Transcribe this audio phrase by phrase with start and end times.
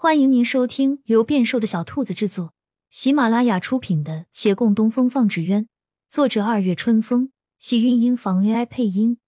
[0.00, 2.54] 欢迎您收听由变瘦的小兔子制作、
[2.88, 5.64] 喜马拉雅出品的《且共东风放纸鸢》，
[6.08, 9.18] 作者二月春风，喜韵音房 AI 配音。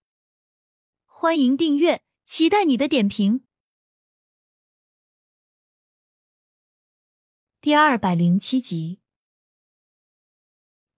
[1.06, 3.42] 欢迎订阅，期待你的点评。
[7.60, 9.00] 第二百零七集，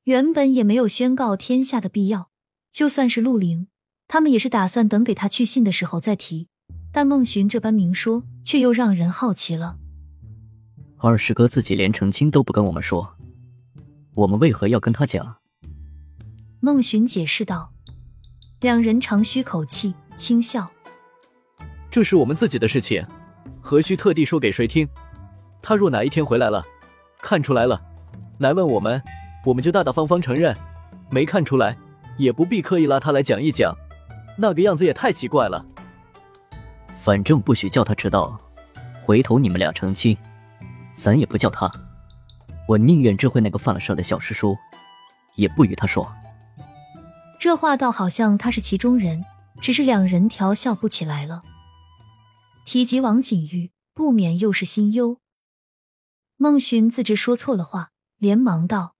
[0.02, 2.30] 原本也没有宣告天下的必要，
[2.70, 3.68] 就算是陆凌，
[4.07, 6.50] 他们也是打算等给他去信的时候再提。
[6.95, 9.79] 但孟寻这般明说，却又让人好奇了。
[10.98, 13.16] 二师哥自己连澄清都不跟我们说，
[14.14, 15.39] 我们为何要跟他讲？
[16.61, 17.71] 孟寻解释道。
[18.61, 20.71] 两人长吁口气，轻笑
[21.90, 23.04] ：“这是我们自己的事情，
[23.61, 24.86] 何须特地说给谁听？
[25.61, 26.63] 他若哪一天回来了，
[27.21, 27.82] 看出来了，
[28.38, 29.02] 来问我们，
[29.44, 30.54] 我们就大大方方承认；
[31.11, 31.77] 没看出来，
[32.19, 33.74] 也不必刻意拉他来讲一讲，
[34.38, 35.66] 那个样子也太奇怪了。”
[37.02, 38.41] 反正不许叫他知道，
[39.02, 40.16] 回头你们俩成亲，
[40.94, 41.69] 咱也不叫他。
[42.69, 44.56] 我宁愿知会那个犯了事的小师叔，
[45.34, 46.08] 也不与他说。
[47.40, 49.24] 这话倒好像他是其中人，
[49.60, 51.42] 只是两人调笑不起来了。
[52.64, 55.18] 提及王景玉，不免又是心忧。
[56.36, 58.94] 孟寻自知说错了话，连忙道：“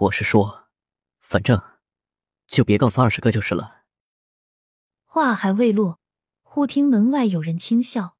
[0.00, 0.64] 我是说，
[1.20, 1.62] 反正
[2.48, 3.82] 就别告诉二师哥就是了。”
[5.06, 6.01] 话还未落。
[6.54, 8.18] 忽听门外有人轻笑：“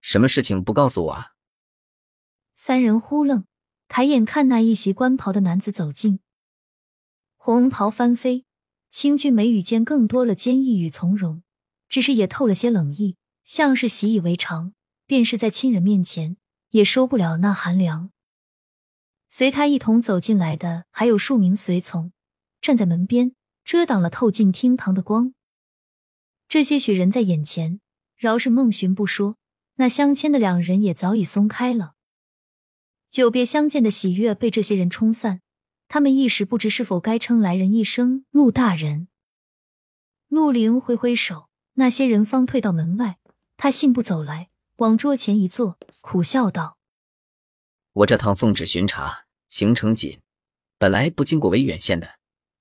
[0.00, 1.32] 什么事情不告诉我啊？”
[2.54, 3.44] 三人忽愣，
[3.88, 6.20] 抬眼看那一袭官袍的男子走近，
[7.36, 8.44] 红袍翻飞，
[8.88, 11.42] 清俊眉宇间更多了坚毅与从容，
[11.88, 14.72] 只是也透了些冷意，像是习以为常，
[15.04, 16.36] 便是在亲人面前
[16.68, 18.12] 也收不了那寒凉。
[19.28, 22.12] 随他一同走进来的还有数名随从，
[22.60, 25.34] 站在门边遮挡了透进厅堂的光。
[26.48, 27.78] 这些许人在眼前，
[28.16, 29.36] 饶是孟寻不说，
[29.74, 31.92] 那相牵的两人也早已松开了。
[33.10, 35.42] 久别相见的喜悦被这些人冲散，
[35.88, 39.08] 他们一时不知是否该称来人一声陆大人。
[40.28, 43.18] 陆凌挥挥手，那些人方退到门外，
[43.58, 46.78] 他信步走来，往桌前一坐，苦笑道
[47.92, 50.20] ：“我这趟奉旨巡查，行程紧，
[50.78, 52.18] 本来不经过维远县的，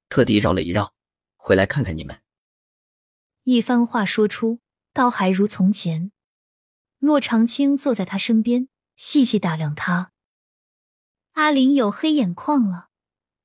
[0.09, 0.94] 特地绕了一绕，
[1.38, 2.20] 回来看看你们。”
[3.50, 4.59] 一番话说出，
[4.91, 6.12] 倒还如从前。
[7.00, 10.12] 骆长青坐在他身边，细细打量他。
[11.31, 12.90] 阿玲有黑眼眶了，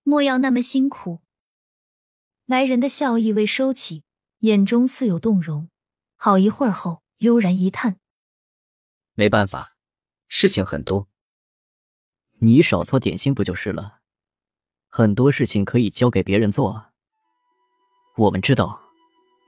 [0.02, 1.20] 莫要那么辛苦。
[2.46, 4.02] 来人的笑意未收起，
[4.38, 5.68] 眼中似有动容。
[6.16, 8.00] 好一会儿后，悠然一叹
[9.14, 9.76] ：“没办法，
[10.26, 11.06] 事情很多。
[12.40, 14.00] 你少操点心不就是了？
[14.88, 16.90] 很多事情可以交给别人做啊。
[18.16, 18.81] 我们知道。”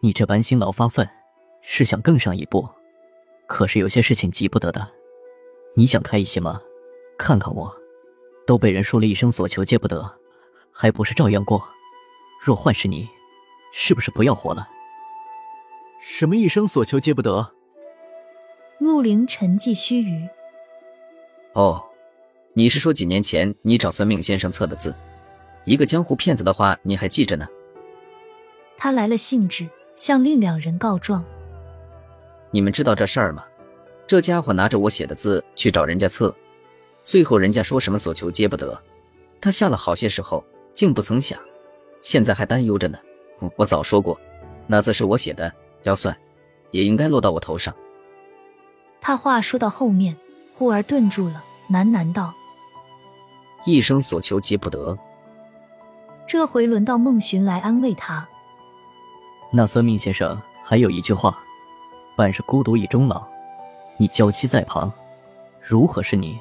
[0.04, 1.08] 你这般辛劳发奋，
[1.62, 2.68] 是想更上一步，
[3.46, 4.86] 可是有些事情急不得的。
[5.74, 6.60] 你想开一些吗？
[7.16, 7.74] 看看我，
[8.46, 10.18] 都被人说了一声所求皆不得，
[10.70, 11.66] 还不是照样过？
[12.38, 13.08] 若换是你，
[13.72, 14.68] 是不是不要活了？
[16.02, 17.54] 什么一生所求皆不得？
[18.80, 20.28] 陆凌沉寂须臾。
[21.54, 21.82] 哦，
[22.52, 24.94] 你是说几年前你找算命先生测的字？
[25.64, 27.48] 一个江湖骗子的话，你还记着呢？
[28.76, 29.66] 他来了兴致。
[29.96, 31.24] 向另两人告状
[32.50, 33.44] ：“你们知道这事儿吗？
[34.06, 36.34] 这家伙拿着我写的字去找人家测，
[37.04, 38.78] 最后人家说什么所求皆不得。
[39.40, 41.38] 他下了好些时候，竟不曾想，
[42.00, 42.98] 现在还担忧着呢。
[43.56, 44.18] 我早说过，
[44.66, 45.52] 那字是我写的，
[45.84, 46.16] 要算，
[46.70, 47.74] 也应该落到我头上。”
[49.00, 50.16] 他话说到后面，
[50.56, 52.34] 忽而顿住了，喃喃道
[53.64, 54.98] ：“一生所求皆不得。”
[56.26, 58.28] 这回轮到孟寻来安慰他。
[59.56, 61.38] 那算命先生还有一句话
[62.16, 63.24] ：“半是孤独已终老。”
[63.96, 64.92] 你娇妻在旁，
[65.62, 66.36] 如何是你？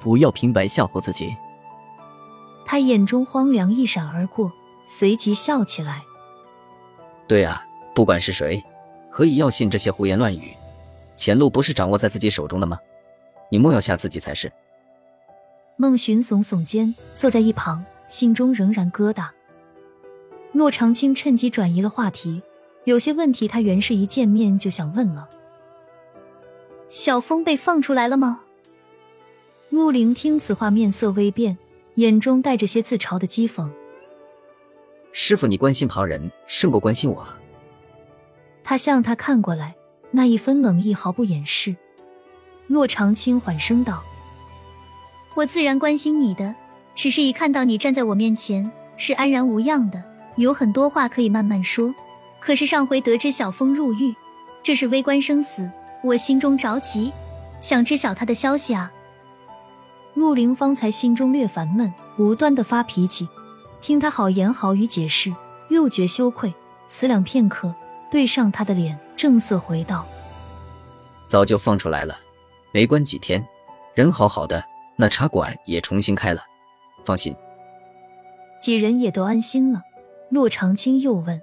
[0.00, 1.36] 不要平白吓唬自己。
[2.66, 4.50] 他眼中荒凉一闪而过，
[4.84, 6.02] 随即笑起来。
[7.28, 8.60] 对啊，不管是谁，
[9.08, 10.52] 何以要信这些胡言乱语？
[11.14, 12.76] 前路不是掌握在自己手中的吗？
[13.50, 14.50] 你莫要吓自己才是。
[15.76, 19.28] 孟寻耸耸肩，坐在一旁，心中仍然疙瘩。
[20.52, 22.42] 骆长青趁机转移了话题，
[22.84, 25.28] 有些问题他原是一见面就想问了。
[26.88, 28.42] 小峰被放出来了吗？
[29.68, 31.56] 陆凌听此话，面色微变，
[31.94, 33.70] 眼中带着些自嘲的讥讽。
[35.12, 37.24] 师傅，你关心旁人胜过关心我。
[38.64, 39.76] 他向他看过来，
[40.10, 41.76] 那一分冷意毫不掩饰。
[42.66, 44.02] 骆长青缓声道
[45.36, 46.54] ：“我自然关心你的，
[46.96, 50.02] 只是一看到你站在我面前，是安然无恙的。”
[50.36, 51.94] 有很多话可以慢慢说，
[52.38, 54.14] 可是上回得知小峰入狱，
[54.62, 55.70] 这是微关生死，
[56.02, 57.12] 我心中着急，
[57.60, 58.90] 想知晓他的消息啊。
[60.14, 63.28] 陆凌方才心中略烦闷，无端的发脾气，
[63.80, 65.32] 听他好言好语解释，
[65.68, 66.52] 又觉羞愧。
[66.88, 67.72] 思量片刻，
[68.10, 70.04] 对上他的脸，正色回道
[71.28, 72.18] ：“早就放出来了，
[72.72, 73.46] 没关几天，
[73.94, 74.64] 人好好的，
[74.96, 76.42] 那茶馆也重新开了，
[77.04, 77.32] 放心。”
[78.60, 79.80] 几人也都安心了。
[80.30, 81.42] 骆长青又问：“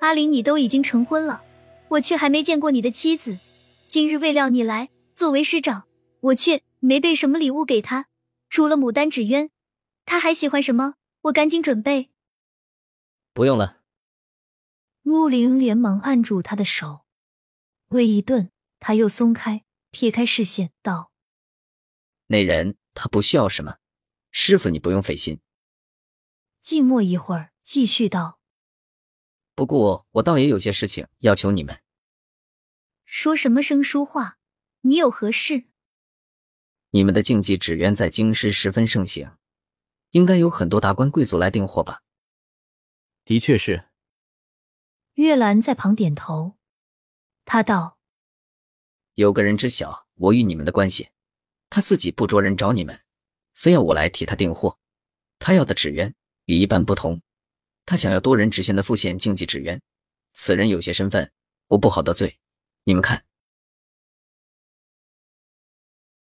[0.00, 1.44] 阿玲，你都已经成婚了，
[1.90, 3.38] 我却还没见过你的妻子。
[3.86, 5.86] 今日未料你来，作为师长，
[6.20, 8.08] 我却没备什么礼物给他，
[8.50, 9.50] 除了牡丹纸鸢，
[10.04, 10.94] 他还喜欢什么？
[11.22, 12.10] 我赶紧准备。”
[13.32, 13.78] 不用了。
[15.02, 17.02] 陆凌连忙按住他的手，
[17.88, 18.50] 微一顿，
[18.80, 19.62] 他又松开，
[19.92, 21.12] 撇开视线道
[22.26, 23.76] ：“那人他不需要什么，
[24.32, 25.38] 师傅你不用费心。”
[26.62, 28.38] 静默一会儿，继续道
[29.56, 31.82] ：“不过我倒也有些事情要求你们。”
[33.04, 34.38] 说什么生疏话？
[34.82, 35.64] 你有何事？
[36.90, 39.36] 你们的竞技纸鸢在京师十分盛行，
[40.10, 42.02] 应该有很多达官贵族来订货吧？
[43.24, 43.88] 的确是。
[45.14, 46.56] 月兰在旁点头，
[47.44, 47.98] 他道
[49.14, 51.08] ：“有个人知晓我与你们的关系，
[51.68, 53.02] 他自己不着人找你们，
[53.52, 54.78] 非要我来替他订货。
[55.40, 56.14] 他要的纸鸢
[56.52, 57.22] 与一般不同，
[57.86, 59.80] 他想要多人直线的副线竞技纸鸢。
[60.34, 61.32] 此人有些身份，
[61.68, 62.38] 我不好得罪。
[62.84, 63.24] 你们看。”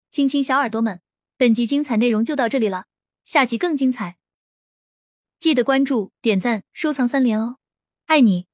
[0.09, 1.01] 亲亲小耳朵们，
[1.35, 2.85] 本集精彩内容就到这里了，
[3.25, 4.17] 下集更精彩，
[5.37, 7.57] 记得关注、点赞、收藏三连哦，
[8.05, 8.47] 爱你。